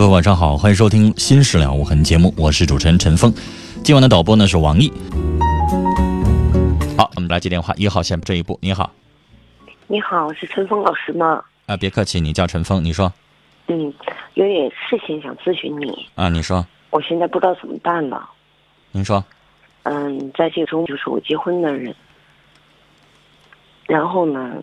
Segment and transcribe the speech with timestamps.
[0.00, 3.30] 朋友，晚上好，欢迎收听《新事了无痕》节目，我是主持人陈峰。
[3.84, 4.90] 今晚的导播呢是王毅。
[6.96, 8.90] 好，我们来接电话，一号线这一步，你好，
[9.88, 11.44] 你好，是陈峰老师吗？
[11.66, 13.12] 啊，别客气，你叫陈峰，你说
[13.66, 13.92] 嗯，
[14.32, 18.26] 有点事情想咨询你，啊，你说，我现在不知道怎么办了。
[18.92, 19.22] 您说，
[19.82, 21.94] 嗯，在这中就是我结婚的人，
[23.86, 24.54] 然后呢，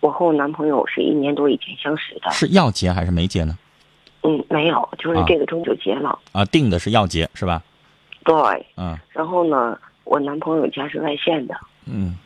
[0.00, 3.56] 我和我男朋友是一年多以前相识的，是要结还是没结呢？
[4.22, 6.18] 嗯，没有，就是啊这个中秋节了。
[6.32, 7.62] 啊，定的是要结是吧？
[8.24, 8.34] 对，
[8.76, 11.54] 嗯然后呢，我男朋友家是外县的，
[11.86, 12.16] 嗯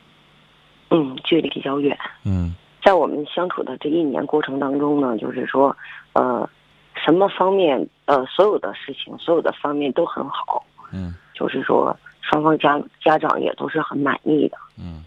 [0.90, 1.98] 嗯，距离比较远。
[2.24, 5.76] 嗯在我们相处的这一年过程当中呢，就是说，
[6.12, 6.48] 呃，
[6.94, 14.56] 什么方面，呃，所有的事情，所有的方面都很好，嗯就是说双方家家长也都是很满意的。
[14.78, 15.04] 嗯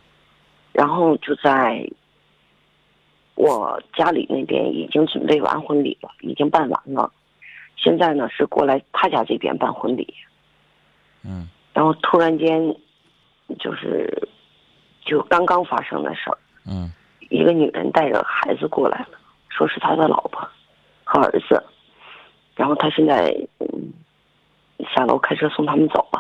[0.74, 1.88] 然后就在
[3.40, 7.10] 我家里那边已经准备完婚礼了，已经办完了。
[7.78, 10.14] 现在呢是过来他家这边办婚礼，
[11.24, 12.76] 嗯然后突然间
[13.58, 14.28] 就是
[15.06, 16.92] 就刚刚发生的事儿，嗯
[17.30, 19.18] 一个女人带着孩子过来了，
[19.48, 20.46] 说是他的老婆
[21.06, 21.64] 和儿子，
[22.58, 23.94] 然后他现在嗯
[24.94, 26.20] 下楼开车送他们走了。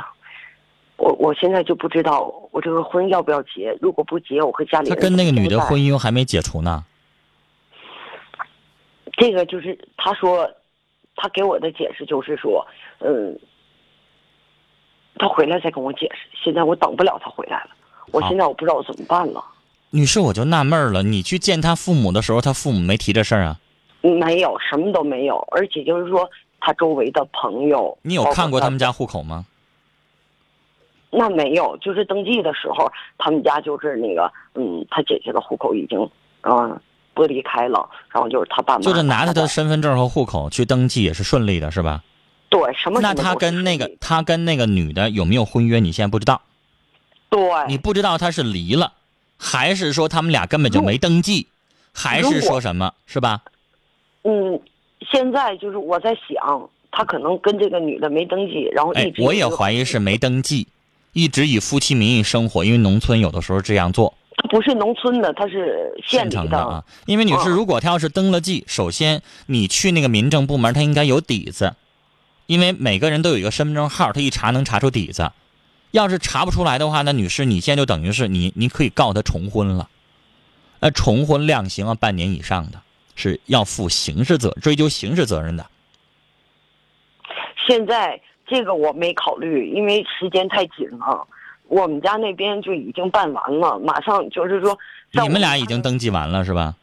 [0.95, 6.85] 我我现在就不知道我这个婚要不要结，如果不结，我和家里人他跟那个女的婚姻还没解除呢。
[9.19, 10.49] 这个就是他说，
[11.15, 12.65] 他给我的解释就是说，
[12.99, 13.37] 嗯，
[15.15, 16.29] 他回来再跟我解释。
[16.43, 17.71] 现在我等不了他回来了，
[18.13, 19.43] 我现在我不知道我怎么办了。
[19.91, 23.59] 女士，我就纳闷了，你去见他父母的时候，他父母没提这事儿啊？
[24.01, 26.29] 没有，什么都没有，而且就是说，
[26.61, 29.45] 他周围的朋友，你有看过他们家户口吗？
[31.11, 35.99] 那没有，就是登记的时候，他们家就是那个，嗯，他姐姐的户口已经，
[36.43, 36.79] 嗯，
[37.19, 42.03] 剥离开了，然后就是他爸妈，就是拿着他身份证和户口去登记也是顺利的，是吧？
[42.49, 45.79] 对什么那他跟那个他跟那个女的有没有婚约？
[45.79, 46.41] 你现在不知道，
[47.29, 48.93] 对，你不知道他是离了，
[49.37, 51.47] 还是说他们俩根本就没登记，
[51.93, 53.41] 还是说什么，是吧？
[54.23, 54.59] 嗯，
[55.11, 60.67] 现在就是我在想，他可能跟这个女的没登记，然后一直，哎我也怀疑是没登记，
[61.13, 66.83] 一直以夫妻名义生活，因为农村有的时候这样做，他不是农村的，他是县里城的啊。
[67.05, 71.75] 因为女士，嗯如果她要是登了记，首先你去那个民政部门，他应该有底子，
[72.47, 75.31] 因为每个人都有一个身份证号，他一查能查出底子。
[75.91, 79.89] 要是查不出来的话，那女士你现在就等于是你你可以告他重婚了，
[80.81, 82.81] 呃，重婚量刑啊半年以上的，
[83.15, 85.65] 是要负刑事责追究刑事责任的。
[87.67, 91.27] 现在这个我没考虑，因为时间太紧了。
[91.69, 94.77] 我们家那边就已经办完了，马上就是说，
[95.11, 96.75] 你们俩已经登记完了是吧？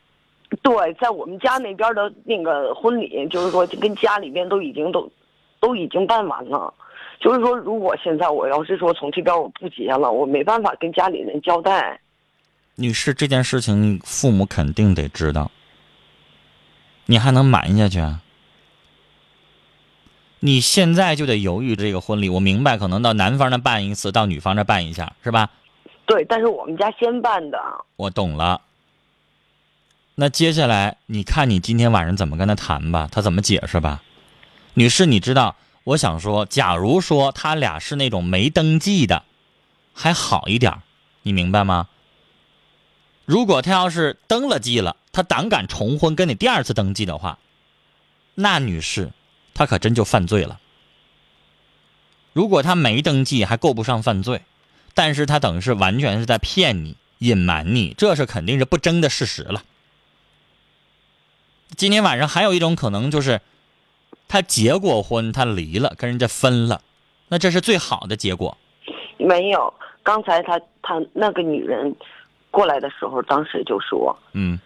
[0.62, 5.10] 对，在我们家那边的那个婚礼，就是说跟家里边都已经都
[5.60, 6.72] 都已经办完了。
[7.18, 12.00] 就是说，如果现在我要是说从这边我不结了，我没办法跟家里人交代。
[12.76, 15.50] 女士，这件事情父母肯定得知道，
[17.06, 18.20] 你还能瞒下去啊？
[20.40, 22.28] 你现在就得犹豫这个婚礼。
[22.28, 25.50] 我明白，可能到男方那办一次，到女方那办一下，是吧？
[26.06, 27.58] 对，但是我们家先办的。
[27.96, 28.60] 我懂了。
[30.14, 34.02] 那接下来你看你今天晚上怎么跟他谈吧，他怎么解释吧？
[34.74, 39.24] 女士，你知道，我想说，假如说他俩是那种没登记的，
[39.92, 40.72] 还好一点，
[41.22, 41.88] 你明白吗？
[43.24, 47.38] 如果他要是登了记了，他胆敢重婚跟你第二次登记的话，
[48.36, 49.10] 那女士，
[49.56, 50.60] 他可真就犯罪了。
[52.34, 54.42] 如果他没登记，还够不上犯罪，
[54.94, 59.62] 但是他等于是完全是在骗你、隐瞒你，这是肯定是不争的事实了。
[61.74, 63.40] 今天晚上还有一种可能就是，
[64.28, 66.82] 他结过婚，他离了，跟人家分了，
[67.28, 68.56] 那这是最好的结果。
[69.16, 69.72] 没有，
[70.02, 71.96] 刚才他他那个女人
[72.50, 74.58] 过来的时候，当时就说嗯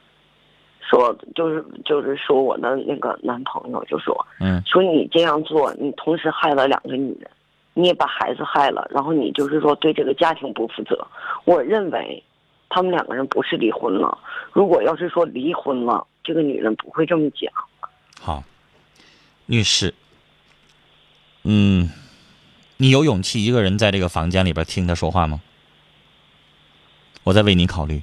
[0.90, 7.30] 说就是就是说我的那个男朋友就说嗯说你这样做，你同时害了两个女人，
[7.74, 11.06] 你也把孩子害了，然后你就是说对这个家庭不负责。
[11.44, 12.20] 我认为，
[12.68, 14.18] 他们两个人不是离婚了。
[14.52, 17.52] 如果要是说离婚了，这个女人不会这么讲。
[18.20, 18.42] 好，
[19.46, 19.94] 女士，
[21.44, 21.88] 嗯，
[22.78, 25.40] 你有勇气一个人在这个房间里边听他说话吗？
[27.22, 28.02] 我在为你考虑。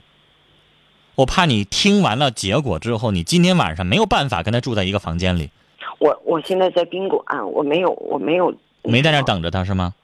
[1.18, 5.50] 我怕你听完了结果之后，你今天晚上没有办法跟他住在一个房间里，
[5.98, 8.54] 我我现在在宾馆，我没有我没有
[8.84, 9.20] 没在那。
[9.24, 9.96] 等着他是吗？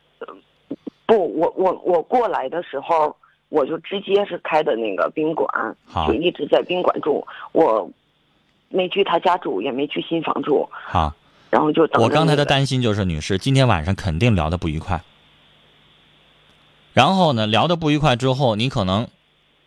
[1.05, 3.15] 不，我我我过来的时候，
[3.49, 5.47] 我就直接是开的那个宾馆，
[6.07, 7.23] 就一直在宾馆住。
[7.51, 7.87] 我
[8.69, 11.13] 没去他家住，也没去新房住，好，
[11.51, 15.03] 然后就等着我刚才的担心就是，女士今天晚上肯定聊得不愉快。
[16.93, 19.07] 然后呢，聊得不愉快之后，你可能，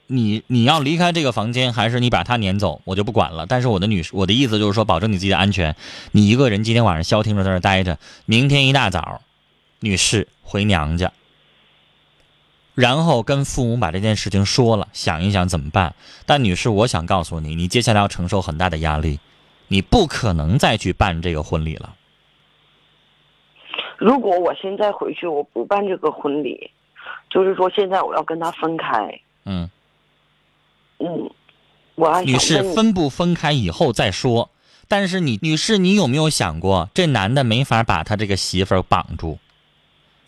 [0.08, 3.47] 你你要离开这个房间，还是你把他撵走，我就不管了。
[3.47, 5.75] 但是我的女士，我的意思就是说，保证你自己的安全。
[6.12, 9.20] 你一个人今天晚上消停着在那待着，明天一大早，
[9.81, 11.12] 女士回娘家，
[12.75, 15.94] 然后跟父母把这件事情说了，想一想怎么办。
[16.25, 19.19] 但女士，我想告诉你，你接下来要承受很大的压力，
[19.69, 21.94] 你不可能再去办这个婚礼了。
[23.99, 26.70] 如果我现在回去，我不办这个婚礼，
[27.31, 29.20] 就是说现在我要跟他分开。
[29.47, 29.70] 嗯，
[30.98, 31.31] 嗯，
[31.94, 34.50] 我女士，分不分开以后再说。
[34.88, 39.38] 但是你，女士，你有没有想过，这男的没法把他这个媳妇儿绑住？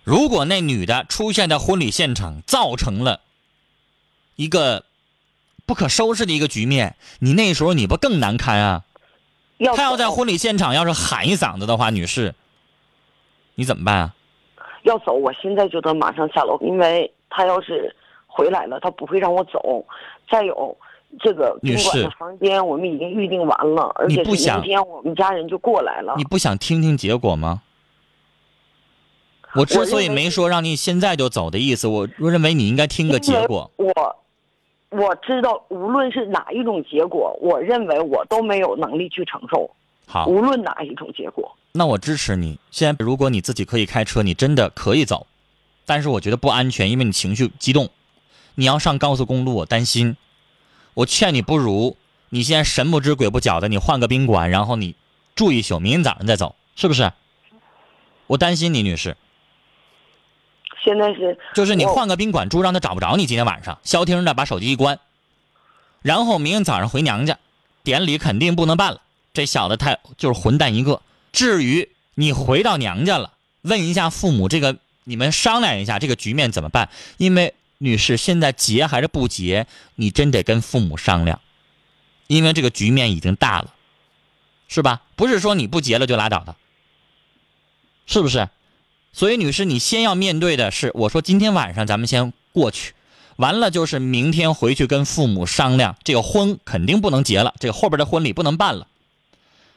[0.03, 3.20] 如果那女的出现在婚礼现场，造成了
[4.37, 4.85] 一个
[5.65, 8.85] 不可收拾的一个局面，你那时候你不更难堪啊？
[9.59, 12.35] 要他要在婚礼现场要是喊一嗓子的话，女士，
[13.55, 14.14] 你怎么办啊？
[14.82, 17.94] 要走，我现在就得马上下楼，因为他要是
[18.26, 19.85] 回来了，他不会让我走。
[20.31, 20.77] 再有，
[21.21, 26.25] 这个宾女士馆的房间我们已经预定完了，而且是你不想明天我们家人就过来了你。
[26.25, 27.63] 不想听听结果吗？
[29.55, 33.71] 我之所以没说让你现在就走的意思，我我认为你应该听个结果。
[33.77, 34.17] 我
[34.91, 39.71] 我知道，无论是哪一种结果，我认为我都没有能力去承受，
[40.07, 41.51] 好，无论哪一种结果。
[41.73, 42.61] 那我支持你。
[42.71, 45.27] 现在如果你自己可以开车，你真的可以走，
[45.87, 47.89] 但是我觉得不安全，因为你情绪激动。
[48.59, 50.17] 你要上高速公路，我担心。
[50.95, 51.97] 我劝你不如
[52.29, 54.97] 你现在神不知鬼不觉的，你换个宾馆，然后你
[55.37, 57.13] 住一宿，明天早上再走，是不是？
[58.27, 59.17] 我担心你，女士，
[60.85, 63.27] 现在是就是你换个宾馆住，让他找不着你。
[63.27, 64.99] 今天晚上消停的把手机一关，
[66.03, 67.38] 然后明天早上回娘家，
[67.85, 69.00] 典礼肯定不能办了。
[69.33, 71.00] 这小子太就是混蛋一个。
[71.31, 76.88] 至于你回到娘家了，问一下父母，这个你们商量一下这个局面怎么办？
[77.19, 81.40] 因为女士现在结还是不结，你真得跟父母商量，
[82.26, 83.75] 因为这个局面已经大了，
[84.68, 85.02] 是吧？
[85.16, 86.56] 不是说你不结了就拉倒的，
[88.06, 88.49] 是不是？
[89.12, 92.94] 所以，女士，你先要面对的是，我说今天晚上咱们先过去，
[93.37, 98.87] 完了就是明天回去跟父母商量，这个婚肯定不能结了，这个后边的婚礼不能办了，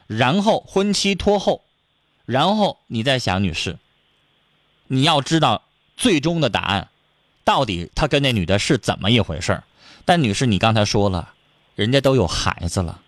[0.07, 1.63] 然后婚期拖后，
[2.25, 3.77] 然后你再想，女士，
[4.87, 5.63] 你要知道
[5.95, 6.89] 最终的答案，
[7.43, 9.63] 到底他跟那女的是怎么一回事儿
[10.05, 11.29] 但女士，你刚才说了，
[11.75, 12.99] 人家都有孩子了，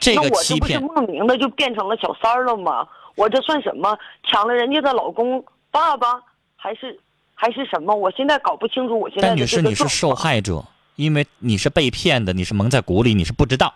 [0.00, 2.86] 这个那我这不是欺骗，莫名的就变成了小三儿了吗？
[3.14, 3.98] 我这算什么？
[4.24, 6.20] 抢了人家的老公爸爸，
[6.56, 6.98] 还是
[7.34, 7.94] 还是什么？
[7.94, 8.98] 我现在搞不清楚。
[8.98, 10.64] 我现在但女士，你是受害者，
[10.96, 13.72] 因为你是被骗的，你是蒙在鼓里，你是不知道。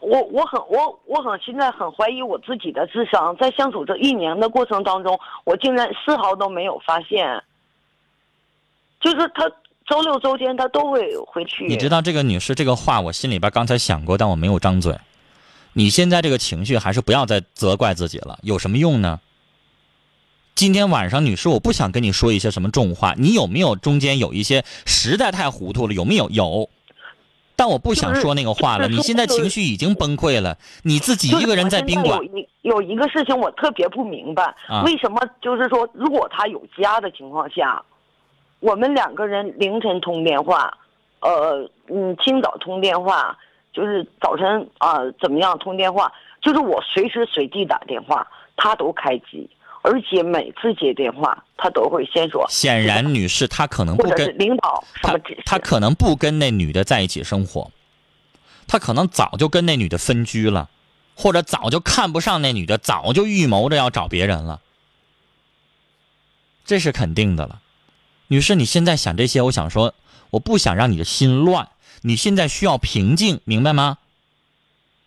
[0.00, 7.40] 我我很我我很现在很怀疑我自己的智商，在相处这一年的过程当中，我竟然丝毫都没有发现，
[9.02, 9.50] 就是他
[9.86, 11.66] 周六周天他都会回去。
[11.66, 14.96] 你知道这个女士这个话，我心里边刚才想过，但我没有张嘴。
[15.74, 19.20] 你现在这个情绪还是不要再责怪自己了，有什么用呢？
[20.54, 23.14] 今天晚上，女士，我不想跟你说一些什么重话。
[23.16, 25.94] 你有没有中间有一些实在太糊涂了？
[25.94, 26.28] 有没有？
[26.28, 26.68] 有。
[27.56, 28.86] 但我不想说那个话了。
[28.86, 37.82] 就是你现在情绪已经崩溃了，你自己一个人在宾馆有，一有一个事情我特别不明白，啊为什么就是说，如果他有家的情况下，
[38.62, 40.72] 我们两个人凌晨通电话，
[41.18, 43.36] 呃，嗯，清早通电话，
[43.72, 48.24] 就是早晨啊、怎么样通电话，就是我随时随地打电话，
[48.56, 49.50] 他都开机，
[49.82, 57.68] 而且每次接电话，他都会先说，显然女士她可能不跟领导什她么指示，她可能不跟那女的在一起生活，
[58.68, 60.70] 她可能早就跟那女的分居了，
[61.16, 64.60] 或者早就看不上那女的，早就预谋着要找别人了，
[66.64, 67.58] 这是肯定的了。
[68.28, 69.94] 女士，你现在想这些，我想说，
[70.30, 71.68] 我不想让你的心乱，
[72.02, 73.98] 你现在需要平静，明白吗？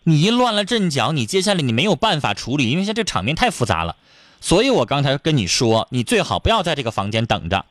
[0.04, 3.96] 你一乱了阵脚，你接下来你没有办法处理，因为现在这场面太复杂了。
[4.40, 7.64] 所以我刚才跟你说，你最好不要在这个房间等着。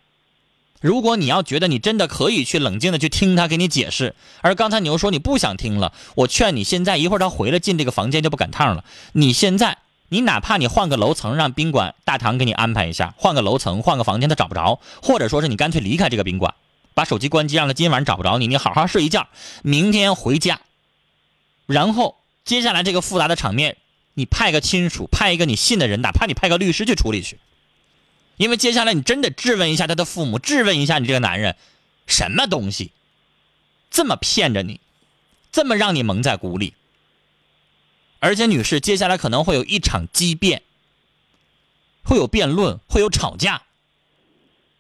[0.81, 8.83] 如果你要觉得你真的可以去冷静的去听他给你解释，而刚才你又说你不想听了，我劝你现在一会儿他回来进这个房间就不赶趟了。
[9.13, 9.77] 你现在，
[10.15, 16.55] 你哪怕你换个楼层，让宾馆大堂给你安排一下，换个楼层，换个房间，他找不着，或者说是你干脆离开这个宾馆，
[16.93, 19.27] 把手机关机，让他今晚找不着你，你好好睡一觉，
[19.61, 20.61] 明天回家，
[21.65, 23.75] 然后接下来这个复杂的场面，
[24.13, 27.37] 你派个亲属，派一个你信的人，哪怕你派个律师去处理去。
[28.37, 31.57] 因为接下来你真得质问一下他的父母，质问一下你这个男人，
[32.07, 32.93] 什么东西，
[33.91, 34.79] 这么骗着你，
[35.51, 36.73] 这么让你蒙在鼓里。
[38.25, 40.63] 而且，女士，接下来可能会有一场激辩，
[42.03, 43.61] 会有辩论，会有吵架，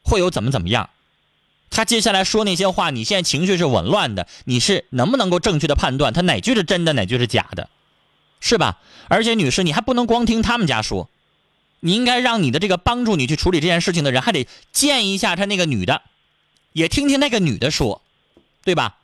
[0.01, 0.89] 会有怎么怎么样。
[1.69, 7.69] 他接下来说那些话，你现在情绪是紊乱的，你是能不能够正确的判断他哪句是真的，哪句是假的，
[8.39, 8.79] 是吧？
[9.09, 11.07] 而且，女士，你还不能光听他们家说。
[11.81, 16.01] 你应该让你的这个帮助你去处理这件事情的人，还得见一下他那个女的，
[16.73, 18.01] 也听听那个女的说，
[18.63, 18.97] 对吧？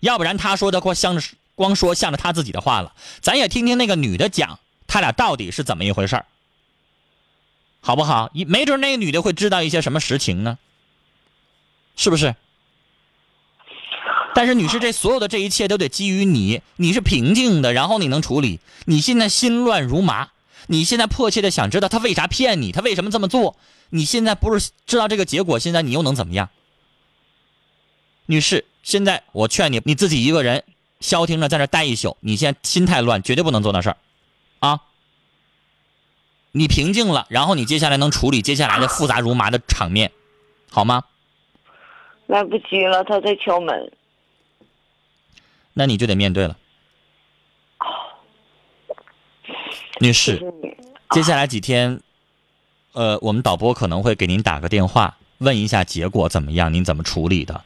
[0.00, 6.24] 要不然他说的光像是光说向着他自己的话了，咱也听听那个女的讲，他俩到底是怎么一回事儿，
[7.82, 8.30] 好不好？
[8.46, 10.56] 没准那个女的会知道一些什么实情呢，
[11.96, 12.34] 是不是？
[14.34, 18.60] 但是女士，这所有的这一切都得基于你，你是平静的，然后你能处理。
[18.86, 20.30] 你现在心乱如麻。
[20.66, 23.56] 你现在迫切的想知道他为啥骗你，他为什么这么做？
[23.90, 26.48] 你现在不是知道这个结果，现在你又能怎么样？
[28.24, 30.64] 女士，现在我劝你，你自己一个人
[31.00, 33.96] 消停着在那待一宿，你现在心太乱，绝对不能做那事儿，
[34.60, 34.80] 啊！
[36.52, 40.12] 你平静了，然后你接下来能处理接下来的复杂如麻的场面，
[40.70, 41.04] 好吗？
[42.26, 43.92] 来不及了，他在敲门。
[45.72, 46.56] 那你就得面对了，
[50.00, 50.52] 女士。
[51.10, 52.00] 接下来几天，
[52.92, 57.64] 呃，我们导播可能会给您打个电话，问一下结果怎么样，您怎么处理的。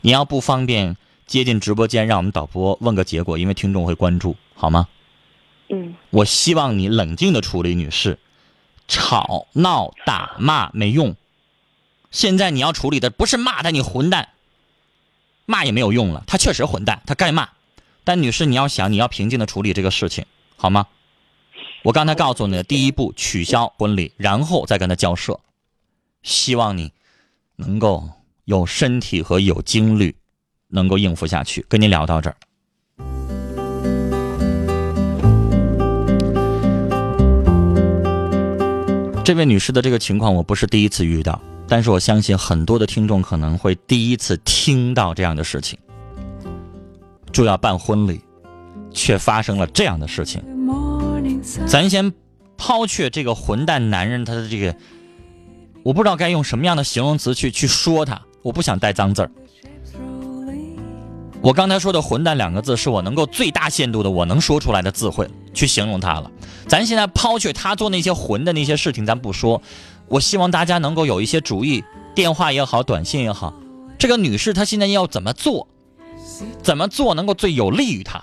[0.00, 0.96] 你要不方便
[1.32, 4.86] 接进直播间，让我们导播问个结果，因为听众会关注，好吗？
[5.70, 8.18] 嗯，我希望你冷静的处理，女士。
[8.86, 11.16] 吵闹打骂没用，
[12.10, 14.28] 现在你要处理的不是骂他你混蛋，
[15.46, 17.48] 骂也没有用了，他确实混蛋，他该骂。
[18.04, 20.88] 但女士，你要想，你要平静的处理这个事情，好吗？
[21.84, 25.40] 我刚才告诉你的第一步，取消婚礼，然后再跟他交涉。
[26.22, 26.92] 希望你
[27.56, 28.10] 能够
[28.44, 30.16] 有身体和有精力，
[30.72, 31.64] 能够应付下去。
[31.68, 32.36] 跟您聊到这儿。
[39.24, 45.78] 这位女士的这个情况，我不是第一次遇到，但是我相信很多的听众可能会第一次听到这样的事情，
[47.30, 48.20] 就要办婚礼，
[48.90, 50.42] 却发生了这样的事情。
[51.68, 52.12] 咱先
[52.56, 54.74] 抛却这个混蛋男人他的这个，
[55.84, 59.30] 我不知道该用什么样的形容词去去说他，我不想带脏字儿。
[61.42, 66.30] 我刚才说的“混蛋”两个字，是我能够最大限度的我能说出来的智慧去形容他了。
[66.68, 69.60] 咱现在抛去他做那些混的那些事情，咱不说。
[70.06, 71.82] 我希望大家能够有一些主意，
[72.14, 73.52] 电话也好，短信也好。
[73.98, 75.66] 这个女士她现在要怎么做？
[76.62, 78.22] 怎么做能够最有利于她？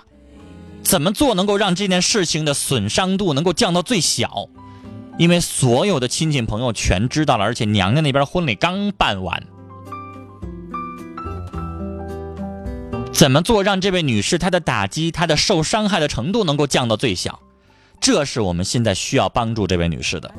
[0.82, 4.48] 怎么做能够让这件事情的损伤度能够降到最小？
[5.18, 9.42] 因为所有的亲戚朋友全知道了，而且娘家那边婚礼刚办完。
[13.20, 17.38] 怎么做让这位女士她的打击、她的受伤害的程度能够降到最小？
[18.00, 20.34] 这是我们现在需要帮助这位女士的。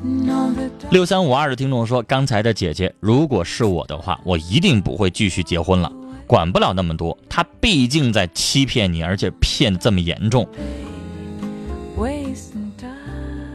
[0.90, 5.94] 六三五二的听众说：“刚才的姐姐，如果是我的话，我一定不会继续结婚了，
[6.26, 7.16] 管不了那么多。
[7.30, 10.50] 她毕竟在欺骗你，而且骗这么严重，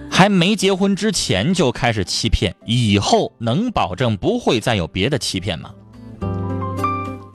[0.09, 5.73] 还没结婚之前就开始欺骗，以后能保证不会再有别的欺骗吗？”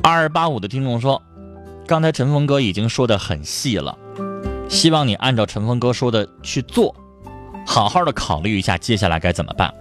[0.01, 1.21] 二二八五的听众说。
[1.91, 3.98] 刚才陈峰哥已经说的很细了，
[4.69, 6.95] 希望你按照陈峰哥说的去做，
[7.67, 9.74] 好好的考虑一下接下来该怎么办。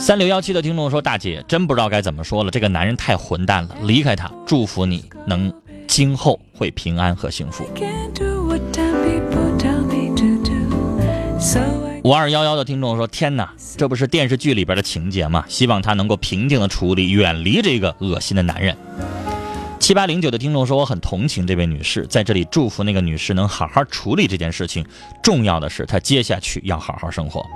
[0.00, 5.54] 三六幺七的听众说：“大姐，真不知道该怎么说了，这个男人太混蛋了，离开他，祝福你能
[5.86, 7.64] 今后会平安和幸福。”
[12.02, 15.44] 五二幺幺的听众说：“天哪，这不是电视剧里边的情节吗？
[15.46, 18.76] 希望他能够平静的处理，远离这个恶心的男人。”
[19.86, 24.84] 七八零九的听众说：“我很同情这位女士，在这里祝福那个女士能好好处理这件事情。
[25.22, 27.46] 重要的是，她接下去要好好生活。”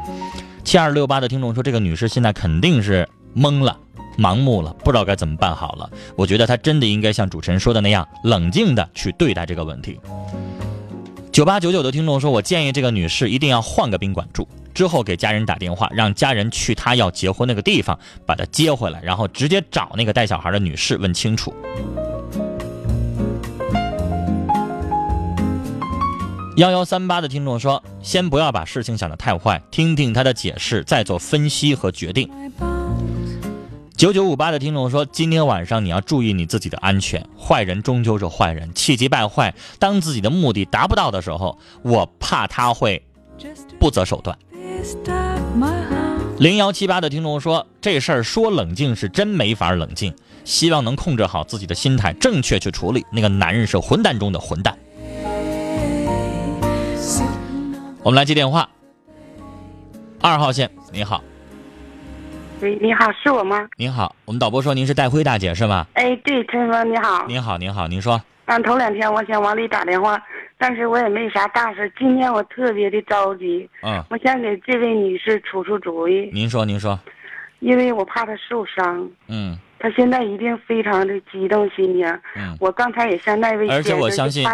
[0.62, 3.76] 七二六八的听众说：“这个女士现在肯定是懵了、
[4.16, 5.90] 盲目了，不知道该怎么办好了。
[6.14, 9.98] 我觉得她真的应该像主持人说的那样，冷静的去对待这个问题。”
[11.32, 21.52] 九八九九的听众说：“我建议这个女士一定要换个宾馆住，之后给家人打电话，让家人去她要结婚那个地方把她接回来，然后直接找那个带小孩的女士问清楚。”
[26.60, 32.28] 幺幺三八的听众说：“先不要把事情想得太坏，听听他的解释，再做分析和决定。”
[33.96, 39.54] 九九五八的听众说：“今天晚上你要注意你自己的安全，坏人终究是坏人，气急败坏。
[39.78, 43.02] 当自己的目的达不到的时候，我怕他会
[43.78, 44.38] 不择手段。”
[46.38, 50.14] 零幺七八的听众说：“这事儿说冷静是真没法冷静，
[50.44, 53.02] 希望能控制好自己的心态，正确去处理。
[53.10, 54.76] 那个男人是混蛋中的混蛋。”
[58.02, 58.66] 我们来接电话。
[60.22, 61.22] 二号线，你好。
[62.62, 63.68] 喂，你好，是我吗？
[63.76, 65.86] 您好，我们导播说您是戴辉大姐是吗？
[65.94, 67.26] 哎，对，陈峰你好。
[67.26, 68.18] 您好，您好，您说。
[68.46, 70.20] 嗯，头两天我想往里打电话，
[70.56, 71.92] 但是我也没啥大事。
[71.98, 73.68] 今天我特别的着急。
[73.82, 74.02] 嗯。
[74.08, 76.30] 我想给这位女士出出主意。
[76.32, 76.98] 您说，您说。
[77.58, 79.08] 因为我怕她受伤。
[79.28, 79.58] 嗯。
[79.80, 82.06] 她现在一定非常的激动心情。
[82.36, 82.56] 嗯。
[82.60, 84.46] 我刚才也向那位而且我相信，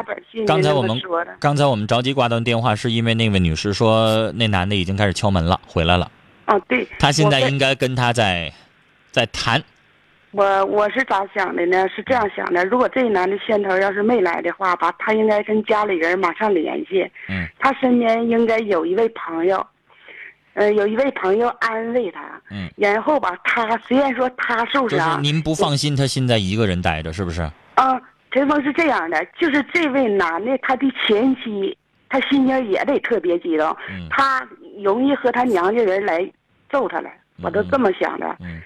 [0.47, 0.99] 刚才我们
[1.39, 6.11] 刚才我们着急挂断电话，是因为那位女士说那男的已经开始敲门了，回来了。
[6.47, 8.53] 哦，对，他现在应该跟他在，
[9.11, 9.61] 在谈。
[10.31, 11.89] 我我是咋想的呢？
[11.89, 17.03] 是这样想的：如果这男的先头要是没来的话吧，他应该跟家里人马上联系。
[17.29, 17.49] 嗯。
[17.59, 19.67] 他身边应该有一位朋友，
[20.55, 22.36] 呃，有一位朋友安慰他。
[22.51, 22.71] 嗯。
[22.77, 27.43] 然后吧，他虽然说他受伤，就是您不放心他现在一个人待着，是不是？
[27.75, 31.77] 啊，陈峰是这样的，就是这位男的他的前妻，
[32.09, 33.77] 他心情也得特别激动。
[33.91, 34.07] 嗯。
[34.11, 34.47] 他
[34.83, 36.31] 容易和他娘家人来。
[36.69, 37.09] 揍他了，
[37.43, 38.27] 我都这么想的。
[38.41, 38.61] 嗯，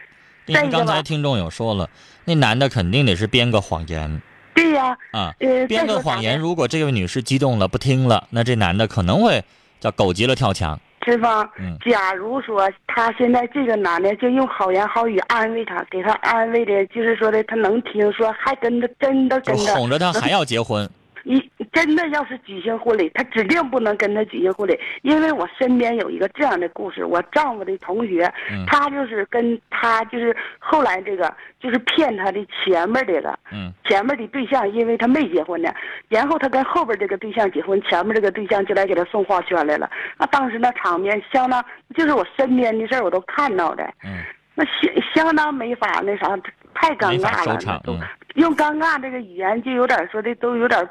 [0.46, 1.86] 因为刚才听众有说了，
[2.24, 4.22] 那男的肯定得是编个谎言。
[4.54, 4.96] 对呀。
[5.12, 5.34] 啊。
[5.68, 9.44] 编个谎言，如果这位女士激动了不听了，那这男的可能会
[9.80, 10.80] 叫狗急了跳墙。
[11.00, 20.88] 陈芳，嗯，假如说他现在这个男的就用好言好语安慰他，给他安慰的，就是说的他能听，说还跟着真的跟着哄着他还要结婚。
[21.24, 21.40] 一
[21.72, 28.33] 真的要是举行婚礼，他指定不能跟他举行婚礼，因为我身边有一个这样的故事，我丈夫的同学，
[28.66, 35.72] 他就是跟他就是后来这个就是骗他的前面这个，嗯，前面的对象，因为他没结婚呢，
[36.09, 44.22] 然后他跟后边这个对象结婚，前面这个对象就来给他送花圈来了，那当时那场面相当，就是我身边的事儿我都看到的，嗯，
[44.54, 46.37] 那相相当没法那啥，
[46.74, 47.98] 太尴尬了，都。
[48.34, 50.88] 用尴尬这个语言就有点说的都有点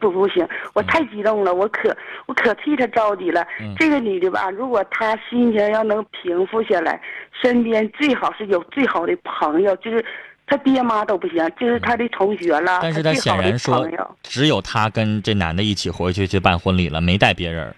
[0.00, 3.46] 不不行，我太激动了，我可我可替他着急了。
[3.78, 7.00] 这个女的吧，如果她心情要能平复下来，
[7.42, 10.04] 身边最好是有最好的朋友，就是
[10.46, 12.80] 她爹妈都不行，就是她的同学了。
[12.82, 13.88] 但是她显然说，
[14.22, 17.74] 只有她跟这男的一起回去去办婚礼了，没带别人。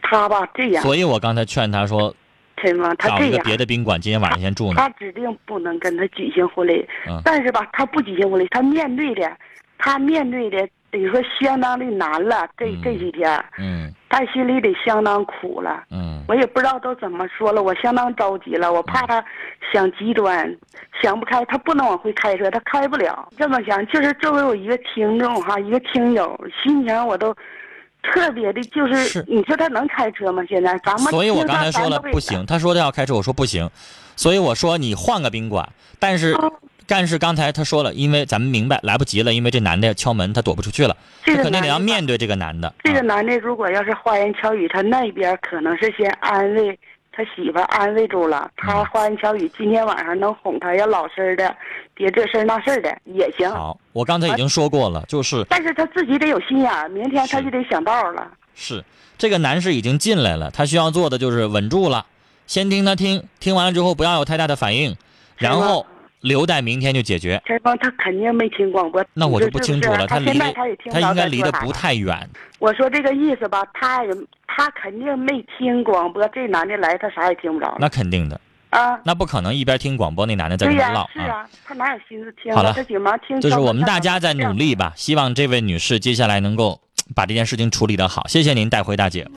[0.00, 0.82] 他吧这样。
[0.82, 2.14] 所以我刚才劝他说。
[2.98, 4.74] 找一个别的宾馆，今天晚上先住呢。
[4.76, 6.86] 他指定不能跟他举行婚礼，
[7.24, 9.30] 但是吧，他不举行婚礼，他面对的，
[9.78, 12.48] 他面对的得说相当的难了。
[12.56, 15.82] 这这几天，嗯，他心里得相当苦了。
[15.90, 19.24] 嗯，我也不知道都怎么说了，我相当着急了，我怕他
[19.72, 20.56] 想极端，
[21.00, 23.28] 想不开，他不能往回开车，他开不了。
[23.36, 27.34] 这么想，就是作为我一个听众哈，一个听友，心情我都。
[28.02, 30.42] 特别的就是，你说他能开车吗？
[30.48, 33.70] 现在咱们所以我刚才说了不行，他说他要开车，我说不行，
[34.16, 35.68] 所以我说你换个宾馆。
[35.98, 36.36] 但是，
[36.86, 42.74] 但是刚才他说了，因为咱们明白来不及了，因为这男的敲门，他躲不出去了，这肯定得要面对这个男的。
[42.82, 46.78] 这个男的如果要是花言巧语，他那边可能是先安慰。
[47.12, 51.54] 他媳妇安慰住了，他花言巧语，今天晚上能哄他，要老实的，
[51.92, 53.50] 别这事儿那事儿的也行。
[53.50, 55.44] 好，我刚才已经说过了，就是。
[55.50, 58.26] 但是他自己得有心眼儿，明天他就得想道了。
[58.54, 58.82] 是，
[59.18, 62.06] 这个男士已经进来了，他需要做的就是稳住了，
[62.46, 64.96] 先听他听，听完了之后不要有太大的反应，
[65.36, 65.84] 然后
[66.22, 67.40] 留待明天就解决。
[67.46, 70.06] 陈峰他肯定没听广播，那我就不清楚了。
[70.06, 70.38] 他离
[70.90, 72.28] 他应该离得不太远。
[72.58, 74.10] 我说这个意思吧，他也
[74.46, 77.76] 他肯定没听广播，这男的来他啥也听不着。
[77.78, 78.40] 那肯定的。
[78.70, 81.46] 啊，那不可能一边听广播，那男的在跟他唠啊。
[81.62, 82.54] 他哪有心思听？
[82.54, 82.82] 好了，他
[83.18, 83.38] 听。
[83.40, 86.80] 就是我们大家在努力吧，希望这位女士接下来能够
[87.14, 88.26] 把这件事情处理得好。
[88.28, 89.28] 谢谢您，带回大姐。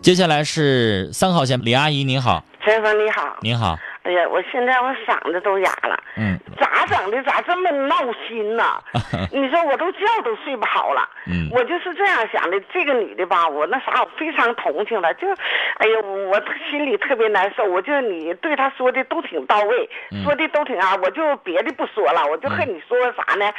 [0.00, 2.42] 接下来是三号线，李阿姨，您好。
[2.64, 3.36] 陈峰，你好。
[3.42, 3.78] 您好。
[4.04, 5.98] 哎呀，我现在我嗓子都哑了。
[6.16, 6.38] 嗯。
[6.60, 7.20] 咋整的？
[7.24, 7.96] 咋这么闹
[8.28, 8.80] 心呢？
[9.32, 11.08] 你说我都觉都睡不好了。
[11.26, 11.48] 嗯。
[11.50, 15.12] 我就是这样想的，这个女的吧，我那啥，我非常同情她。
[15.14, 15.26] 就，
[15.78, 16.40] 哎呀，我
[16.70, 17.64] 心里特别难受。
[17.64, 19.88] 我就你对她说的都挺到位，
[20.22, 20.94] 说的都挺啊。
[21.02, 23.50] 我就别的不说了，我就和你说啥呢？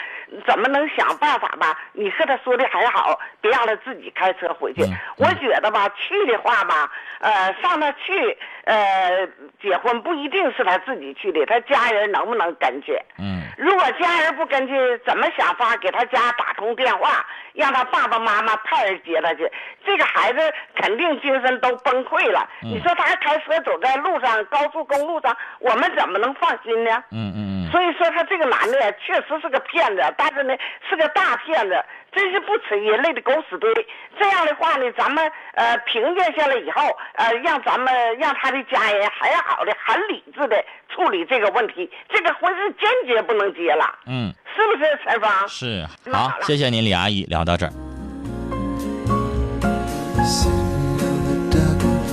[0.47, 1.77] 怎么能想办法吧？
[1.91, 4.83] 你和她说的还好，别让她自己开车回去。
[5.17, 9.27] 我觉得吧，去的话吧，呃，上那去，呃，
[9.61, 10.34] 结婚不一定。
[10.35, 12.99] 定是他自己去的，他家人能不能跟去？
[13.17, 14.73] 嗯，如果家人不跟去，
[15.05, 19.51] 怎么想法给他家打通电话，让他爸爸妈妈派人接他去？
[19.85, 22.47] 这个孩子肯定精神都崩溃了。
[22.61, 27.03] 你说他还开车走在路上，高速公路上，我们怎么能放心呢？
[27.11, 27.71] 嗯嗯嗯。
[27.71, 30.55] 所以说他这个男的确实是个骗子，但是呢
[30.89, 31.83] 是个大骗子。
[32.11, 33.69] 真是不耻人类的狗屎堆！
[34.17, 36.81] 这样的话呢，咱们呃平静下来以后，
[37.15, 41.91] 呃，让咱们让他的家人很好的、很理智的处理这个问题。
[42.07, 43.93] 这个婚是坚决不能结了。
[44.07, 45.29] 嗯，是不是陈芳？
[45.49, 45.85] 是。
[46.11, 47.73] 好，谢谢您，李阿姨，聊到这儿。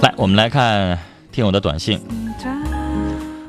[0.03, 0.99] 来，我们来看
[1.31, 2.01] 听友的短信。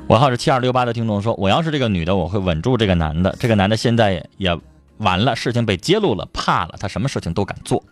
[0.06, 3.34] 尾号是七二六八的听众说：“我要是这个女的，我会稳住这个男的。
[3.40, 4.56] 这个男的现在也。”
[4.98, 7.82] 完了，事情被揭露了，怕了，他什么事情都敢做。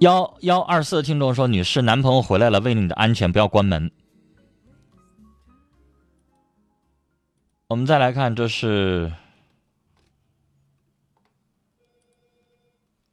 [0.00, 3.88] 幺幺二四听众说：“女士，男朋友回来了，为了你的安全，不要关门。”
[7.68, 9.12] 我们再来看，这是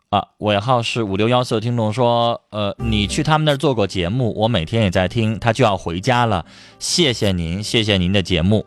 [0.08, 6.46] 啊，尾号是五六幺四的听众说：“呃，你去他们那儿做过节目，我每天也在听，他就要回家了，
[6.80, 8.66] 谢谢您，谢谢您的节目。”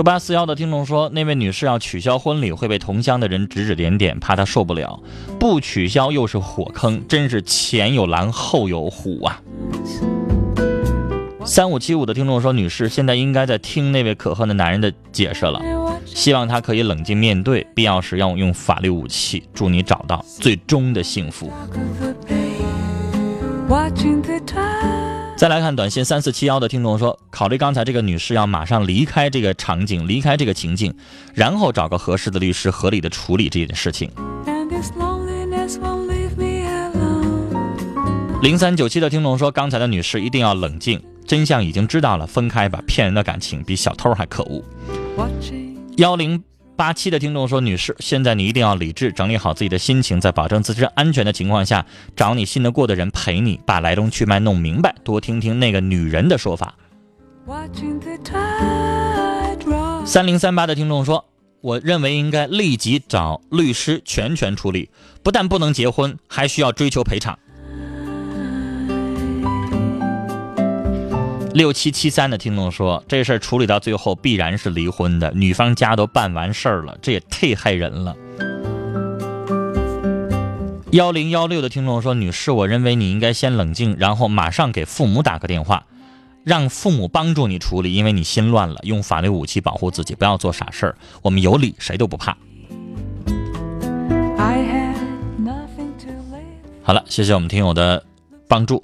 [0.00, 4.98] 六八四幺的听众说，那位女士要取消婚礼会被同乡的人指指点点，怕她受不了；
[5.38, 9.42] 不取消又是火坑，真是前有狼后有虎啊！
[11.44, 15.60] 三五七五的听众说，女士现在应该在听那位可恨的男人的解释了，
[16.06, 21.52] 希望他可以冷静面对，必要时要用法律武器，祝你找到最终的幸福。
[25.40, 30.92] 再来看短信三四七幺的听众说，考虑刚才这个女士要马上离开这个场景，离开这个情境，
[31.32, 34.10] 然后找个合适的律师，合理的处理这件事情。
[38.42, 44.62] 零三九七的听众说，刚才的女士一定要冷静，真相已经知道了，分开吧，骗人的感情比小偷还可恶。
[45.96, 46.44] 幺零。
[46.80, 51.84] 八七的听众说：“女士，现在你一定要理智，整理好自己的心情，在保证自身安全的情况下，
[52.16, 56.74] 找你信得过的人陪你，把来龙去脉弄明白，多听听那个女人的说法。”
[60.06, 61.26] 三零三八的听众说
[61.60, 64.88] ：“我认为应该立即找律师全权处理，
[65.22, 67.38] 不但不能结婚，还需要追求赔偿。”
[71.52, 78.16] 六七七三的听众说，这事儿处理到最后必然是离婚的，女方家都办完事儿了，这也忒害人了。
[80.92, 85.86] 幺零幺六的听众说，女士，我认为你应该先冷静，然后马上给父母打个电话，
[86.44, 90.96] 让父母帮助你处理，因为你心乱了，用法律武器保护自己，不要做傻事儿。
[91.20, 92.36] 我们有理，谁都不怕。
[96.82, 98.04] 好了，谢谢我们听友的
[98.48, 98.82] 帮助。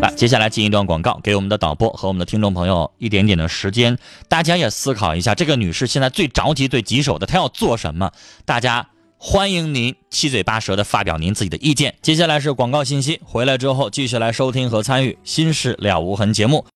[0.00, 3.96] 来，接下来进一段广告，给我们的导播和我们的听众朋友一点点的时间，
[4.28, 8.12] 大家也思考一下，这个女士现在最着急、最棘手的，她要做什么？
[8.44, 11.94] 大家欢迎您七嘴八舌的发表您自己的意见。
[12.02, 16.66] 接下来是广告信息，回来之后继续来收听和参与《心事了无痕》节目。